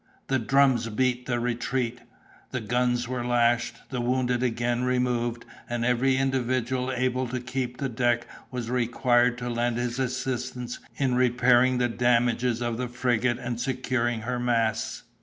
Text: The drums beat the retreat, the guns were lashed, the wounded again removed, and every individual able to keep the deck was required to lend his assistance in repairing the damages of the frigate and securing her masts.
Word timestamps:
The 0.29 0.39
drums 0.39 0.89
beat 0.89 1.27
the 1.27 1.39
retreat, 1.39 1.99
the 2.49 2.59
guns 2.59 3.07
were 3.07 3.23
lashed, 3.23 3.75
the 3.91 4.01
wounded 4.01 4.41
again 4.41 4.83
removed, 4.83 5.45
and 5.69 5.85
every 5.85 6.17
individual 6.17 6.91
able 6.91 7.27
to 7.27 7.39
keep 7.39 7.77
the 7.77 7.87
deck 7.87 8.25
was 8.49 8.71
required 8.71 9.37
to 9.37 9.47
lend 9.51 9.77
his 9.77 9.99
assistance 9.99 10.79
in 10.95 11.13
repairing 11.13 11.77
the 11.77 11.87
damages 11.87 12.63
of 12.63 12.77
the 12.77 12.87
frigate 12.87 13.37
and 13.37 13.61
securing 13.61 14.21
her 14.21 14.39
masts. 14.39 15.03